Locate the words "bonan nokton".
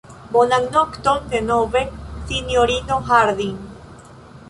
0.37-1.19